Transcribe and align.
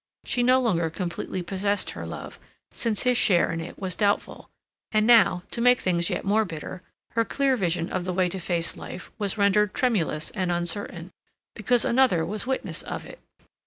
She 0.25 0.41
no 0.41 0.59
longer 0.59 0.89
completely 0.89 1.43
possessed 1.43 1.91
her 1.91 2.07
love, 2.07 2.39
since 2.71 3.03
his 3.03 3.19
share 3.19 3.51
in 3.51 3.59
it 3.61 3.77
was 3.77 3.95
doubtful; 3.95 4.49
and 4.91 5.05
now, 5.05 5.43
to 5.51 5.61
make 5.61 5.79
things 5.79 6.09
yet 6.09 6.25
more 6.25 6.43
bitter, 6.43 6.81
her 7.11 7.23
clear 7.23 7.55
vision 7.55 7.87
of 7.91 8.03
the 8.03 8.11
way 8.13 8.27
to 8.29 8.39
face 8.39 8.75
life 8.75 9.11
was 9.19 9.37
rendered 9.37 9.75
tremulous 9.75 10.31
and 10.31 10.51
uncertain, 10.51 11.11
because 11.53 11.85
another 11.85 12.25
was 12.25 12.47
witness 12.47 12.81
of 12.81 13.05
it. 13.05 13.19